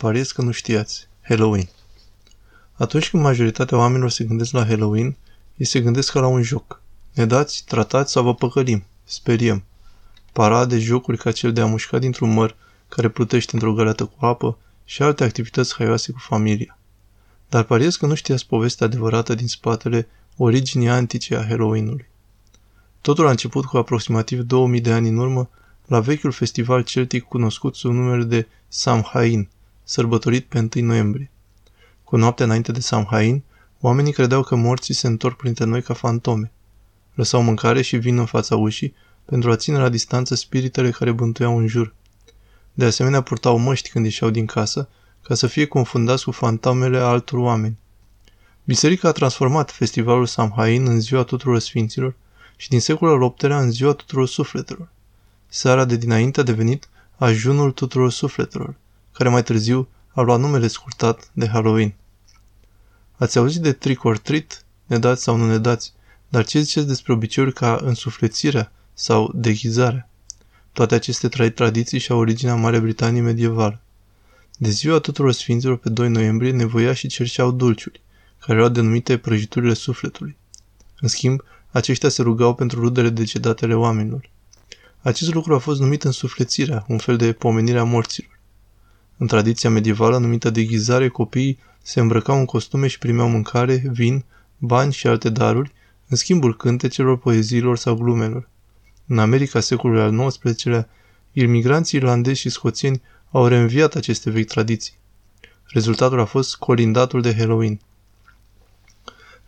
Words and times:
Pariez 0.00 0.32
că 0.32 0.42
nu 0.42 0.50
știați. 0.50 1.08
Halloween. 1.22 1.68
Atunci 2.72 3.10
când 3.10 3.22
majoritatea 3.22 3.78
oamenilor 3.78 4.10
se 4.10 4.24
gândesc 4.24 4.52
la 4.52 4.66
Halloween, 4.66 5.16
ei 5.56 5.66
se 5.66 5.80
gândesc 5.80 6.12
ca 6.12 6.20
la 6.20 6.26
un 6.26 6.42
joc. 6.42 6.82
Ne 7.14 7.26
dați, 7.26 7.64
tratați 7.66 8.12
sau 8.12 8.22
vă 8.22 8.34
păcălim. 8.34 8.84
Speriem. 9.04 9.64
Parade, 10.32 10.78
jocuri 10.78 11.18
ca 11.18 11.32
cel 11.32 11.52
de 11.52 11.60
a 11.60 11.66
mușca 11.66 11.98
dintr-un 11.98 12.32
măr 12.32 12.56
care 12.88 13.08
plutește 13.08 13.50
într-o 13.54 13.72
găleată 13.72 14.04
cu 14.04 14.26
apă 14.26 14.58
și 14.84 15.02
alte 15.02 15.24
activități 15.24 15.74
haioase 15.74 16.12
cu 16.12 16.18
familia. 16.18 16.78
Dar 17.48 17.62
pariez 17.62 17.96
că 17.96 18.06
nu 18.06 18.14
știați 18.14 18.46
povestea 18.46 18.86
adevărată 18.86 19.34
din 19.34 19.48
spatele 19.48 20.08
originii 20.36 20.88
antice 20.88 21.36
a 21.36 21.46
Halloween-ului. 21.46 22.08
Totul 23.00 23.26
a 23.26 23.30
început 23.30 23.64
cu 23.64 23.76
aproximativ 23.76 24.40
2000 24.40 24.80
de 24.80 24.92
ani 24.92 25.08
în 25.08 25.16
urmă 25.16 25.50
la 25.86 26.00
vechiul 26.00 26.32
festival 26.32 26.82
celtic 26.82 27.24
cunoscut 27.24 27.74
sub 27.74 27.92
numele 27.92 28.24
de 28.24 28.46
Samhain, 28.68 29.48
sărbătorit 29.90 30.44
pe 30.44 30.68
1 30.74 30.86
noiembrie. 30.86 31.30
Cu 32.04 32.16
noaptea 32.16 32.44
înainte 32.44 32.72
de 32.72 32.80
Samhain, 32.80 33.42
oamenii 33.80 34.12
credeau 34.12 34.42
că 34.42 34.54
morții 34.54 34.94
se 34.94 35.06
întorc 35.06 35.36
printre 35.36 35.64
noi 35.64 35.82
ca 35.82 35.94
fantome. 35.94 36.50
Lăsau 37.14 37.42
mâncare 37.42 37.82
și 37.82 37.96
vin 37.96 38.18
în 38.18 38.24
fața 38.24 38.56
ușii 38.56 38.94
pentru 39.24 39.50
a 39.50 39.56
ține 39.56 39.78
la 39.78 39.88
distanță 39.88 40.34
spiritele 40.34 40.90
care 40.90 41.12
bântuiau 41.12 41.58
în 41.58 41.66
jur. 41.66 41.94
De 42.72 42.84
asemenea, 42.84 43.20
purtau 43.20 43.58
măști 43.58 43.90
când 43.90 44.04
ieșeau 44.04 44.30
din 44.30 44.46
casă, 44.46 44.88
ca 45.22 45.34
să 45.34 45.46
fie 45.46 45.66
confundați 45.66 46.24
cu 46.24 46.30
fantomele 46.30 46.98
altor 46.98 47.38
oameni. 47.38 47.78
Biserica 48.64 49.08
a 49.08 49.12
transformat 49.12 49.70
festivalul 49.70 50.26
Samhain 50.26 50.86
în 50.86 51.00
ziua 51.00 51.22
tuturor 51.22 51.58
sfinților 51.58 52.14
și 52.56 52.68
din 52.68 52.80
secolul 52.80 53.22
al 53.22 53.34
VIII-lea 53.38 53.60
în 53.60 53.70
ziua 53.70 53.92
tuturor 53.92 54.28
sufletelor. 54.28 54.88
Seara 55.46 55.84
de 55.84 55.96
dinainte 55.96 56.40
a 56.40 56.42
devenit 56.42 56.88
ajunul 57.16 57.70
tuturor 57.70 58.10
sufletelor, 58.10 58.74
care 59.12 59.28
mai 59.28 59.42
târziu 59.42 59.88
a 60.08 60.20
luat 60.20 60.40
numele 60.40 60.66
scurtat 60.66 61.30
de 61.32 61.48
Halloween. 61.48 61.94
Ați 63.16 63.38
auzit 63.38 63.62
de 63.62 63.72
trick 63.72 64.04
or 64.04 64.18
treat? 64.18 64.64
Ne 64.86 64.98
dați 64.98 65.22
sau 65.22 65.36
nu 65.36 65.46
ne 65.46 65.58
dați? 65.58 65.92
Dar 66.28 66.44
ce 66.44 66.60
ziceți 66.60 66.86
despre 66.86 67.12
obiceiuri 67.12 67.52
ca 67.52 67.78
însuflețirea 67.82 68.72
sau 68.94 69.32
deghizarea? 69.34 70.08
Toate 70.72 70.94
aceste 70.94 71.28
trei 71.28 71.50
tradiții 71.50 71.98
și-au 71.98 72.18
originea 72.18 72.54
în 72.54 72.60
Marea 72.60 72.80
Britanie 72.80 73.20
medievală. 73.20 73.80
De 74.58 74.70
ziua 74.70 74.98
tuturor 74.98 75.32
sfinților 75.32 75.76
pe 75.76 75.88
2 75.88 76.08
noiembrie 76.08 76.52
nevoia 76.52 76.92
și 76.92 77.08
cerceau 77.08 77.50
dulciuri, 77.50 78.00
care 78.38 78.58
erau 78.58 78.70
denumite 78.70 79.18
prăjiturile 79.18 79.74
sufletului. 79.74 80.36
În 81.00 81.08
schimb, 81.08 81.40
aceștia 81.70 82.08
se 82.08 82.22
rugau 82.22 82.54
pentru 82.54 82.80
rudele 82.80 83.08
decedate 83.08 83.64
ale 83.64 83.74
oamenilor. 83.74 84.30
Acest 85.00 85.34
lucru 85.34 85.54
a 85.54 85.58
fost 85.58 85.80
numit 85.80 86.04
însuflețirea, 86.04 86.84
un 86.88 86.98
fel 86.98 87.16
de 87.16 87.32
pomenire 87.32 87.78
a 87.78 87.84
morților. 87.84 88.39
În 89.20 89.26
tradiția 89.26 89.70
medievală 89.70 90.18
numită 90.18 90.50
deghizare, 90.50 91.08
copiii 91.08 91.58
se 91.82 92.00
îmbrăcau 92.00 92.38
în 92.38 92.44
costume 92.44 92.86
și 92.86 92.98
primeau 92.98 93.28
mâncare, 93.28 93.82
vin, 93.92 94.24
bani 94.58 94.92
și 94.92 95.06
alte 95.06 95.28
daruri, 95.28 95.72
în 96.08 96.16
schimbul 96.16 96.56
cântecelor, 96.56 97.18
poeziilor 97.18 97.76
sau 97.76 97.94
glumelor. 97.94 98.48
În 99.06 99.18
America 99.18 99.60
secolului 99.60 100.02
al 100.02 100.26
XIX-lea, 100.28 100.88
imigranții 101.32 101.98
irlandezi 101.98 102.40
și 102.40 102.48
scoțieni 102.48 103.02
au 103.30 103.46
reînviat 103.46 103.94
aceste 103.94 104.30
vechi 104.30 104.48
tradiții. 104.48 104.94
Rezultatul 105.64 106.20
a 106.20 106.24
fost 106.24 106.56
colindatul 106.56 107.20
de 107.20 107.34
Halloween. 107.34 107.80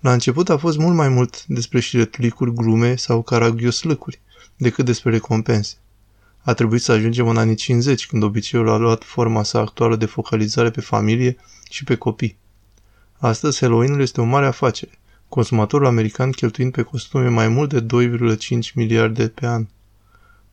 La 0.00 0.12
început 0.12 0.48
a 0.48 0.56
fost 0.56 0.78
mult 0.78 0.96
mai 0.96 1.08
mult 1.08 1.46
despre 1.46 1.80
șiretlicuri, 1.80 2.54
glume 2.54 2.96
sau 2.96 3.22
caragioslăcuri 3.22 4.20
decât 4.56 4.84
despre 4.84 5.10
recompense. 5.10 5.76
A 6.42 6.52
trebuit 6.52 6.82
să 6.82 6.92
ajungem 6.92 7.28
în 7.28 7.36
anii 7.36 7.54
50, 7.54 8.06
când 8.06 8.22
obiceiul 8.22 8.68
a 8.68 8.76
luat 8.76 9.04
forma 9.04 9.42
sa 9.42 9.58
actuală 9.58 9.96
de 9.96 10.06
focalizare 10.06 10.70
pe 10.70 10.80
familie 10.80 11.36
și 11.70 11.84
pe 11.84 11.94
copii. 11.96 12.36
Astăzi, 13.18 13.58
Halloween-ul 13.58 14.00
este 14.00 14.20
o 14.20 14.24
mare 14.24 14.46
afacere, 14.46 14.98
consumatorul 15.28 15.86
american 15.86 16.30
cheltuind 16.30 16.72
pe 16.72 16.82
costume 16.82 17.28
mai 17.28 17.48
mult 17.48 17.68
de 17.68 18.06
2,5 18.36 18.72
miliarde 18.74 19.28
pe 19.28 19.46
an. 19.46 19.66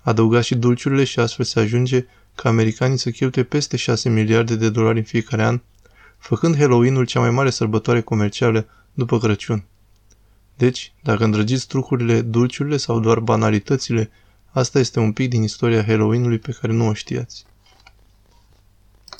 Adăugați 0.00 0.46
și 0.46 0.54
dulciurile 0.54 1.04
și 1.04 1.18
astfel 1.20 1.44
se 1.44 1.60
ajunge 1.60 2.06
ca 2.34 2.48
americanii 2.48 2.96
să 2.96 3.10
cheltuie 3.10 3.44
peste 3.44 3.76
6 3.76 4.08
miliarde 4.08 4.56
de 4.56 4.70
dolari 4.70 4.98
în 4.98 5.04
fiecare 5.04 5.44
an, 5.44 5.60
făcând 6.18 6.56
Halloween-ul 6.56 7.06
cea 7.06 7.20
mai 7.20 7.30
mare 7.30 7.50
sărbătoare 7.50 8.00
comercială 8.00 8.66
după 8.94 9.18
Crăciun. 9.18 9.64
Deci, 10.56 10.92
dacă 11.02 11.24
îndrăgiți 11.24 11.66
trucurile, 11.66 12.20
dulciurile 12.20 12.76
sau 12.76 13.00
doar 13.00 13.20
banalitățile, 13.20 14.10
asta 14.58 14.78
este 14.78 15.00
un 15.00 15.12
pic 15.12 15.28
din 15.28 15.42
istoria 15.42 15.84
Halloween-ului 15.84 16.38
pe 16.38 16.56
care 16.60 16.72
nu 16.72 16.86
o 16.86 16.92
știați. 16.92 17.44